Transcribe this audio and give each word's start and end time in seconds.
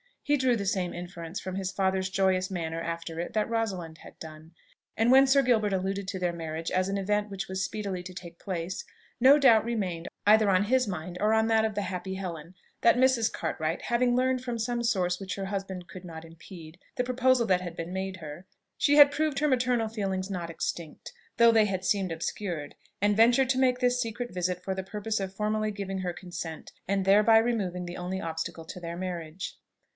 He 0.23 0.37
drew 0.37 0.55
the 0.55 0.65
same 0.65 0.93
inference 0.93 1.39
from 1.41 1.55
his 1.55 1.71
father's 1.71 2.09
joyous 2.09 2.49
manner 2.49 2.81
after 2.81 3.19
it 3.19 3.33
that 3.33 3.49
Rosalind 3.49 3.99
had 3.99 4.17
done; 4.17 4.53
and 4.95 5.11
when 5.11 5.27
Sir 5.27 5.41
Gilbert 5.43 5.73
alluded 5.73 6.07
to 6.07 6.17
their 6.19 6.31
marriage 6.33 6.71
as 6.71 6.87
an 6.89 6.97
event 6.97 7.29
which 7.29 7.47
was 7.49 7.63
speedily 7.63 8.01
to 8.03 8.13
take 8.13 8.39
place, 8.39 8.85
no 9.19 9.37
doubt 9.37 9.65
remained 9.65 10.07
either 10.25 10.49
on 10.49 10.63
his 10.65 10.87
mind, 10.87 11.17
or 11.19 11.33
on 11.33 11.47
that 11.47 11.65
of 11.65 11.75
the 11.75 11.81
happy 11.83 12.15
Helen, 12.15 12.55
that 12.79 12.95
Mrs. 12.95 13.31
Cartwright, 13.31 13.81
having 13.83 14.15
learned, 14.15 14.41
from 14.41 14.57
some 14.57 14.83
source 14.83 15.19
which 15.19 15.35
her 15.35 15.45
husband 15.45 15.87
could 15.87 16.05
not 16.05 16.23
impede, 16.23 16.79
the 16.95 17.03
proposal 17.03 17.45
that 17.47 17.61
had 17.61 17.75
been 17.75 17.93
made 17.93 18.17
her, 18.17 18.45
she 18.77 18.95
had 18.95 19.11
proved 19.11 19.37
her 19.39 19.47
maternal 19.49 19.89
feelings 19.89 20.29
not 20.31 20.49
extinct, 20.49 21.11
though 21.37 21.51
they 21.51 21.65
had 21.65 21.83
seemed 21.83 22.11
obscured, 22.11 22.73
and 23.01 23.17
ventured 23.17 23.49
to 23.49 23.59
make 23.59 23.79
this 23.79 24.01
secret 24.01 24.33
visit 24.33 24.63
for 24.63 24.73
the 24.73 24.83
purpose 24.83 25.19
of 25.19 25.35
formally 25.35 25.71
giving 25.71 25.99
her 25.99 26.13
consent, 26.13 26.71
and 26.87 27.05
thereby 27.05 27.37
removing 27.37 27.85
the 27.85 27.97
only 27.97 28.19
obstacle 28.21 28.65
to 28.65 28.79
their 28.79 28.95
marriage. 28.95 29.57